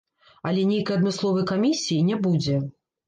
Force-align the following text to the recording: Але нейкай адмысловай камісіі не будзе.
Але 0.51 0.61
нейкай 0.69 0.97
адмысловай 0.99 1.45
камісіі 1.53 2.01
не 2.09 2.21
будзе. 2.25 2.57